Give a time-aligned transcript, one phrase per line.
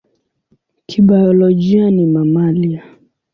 [0.87, 2.83] Kibiolojia ni mamalia.